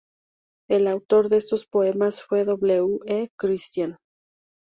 [0.67, 3.01] El autor de estos poemas fue W.
[3.05, 3.29] E.
[3.37, 3.97] Christian.